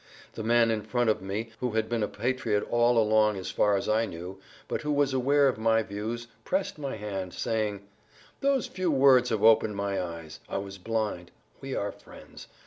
[0.33, 3.77] The man in front of me, who had been a patriot all along as far
[3.77, 7.85] as I knew, but who was aware of my views, pressed my hand, saying,
[8.39, 11.29] "Those few words have opened my eyes; I was blind;
[11.59, 12.47] we are friends.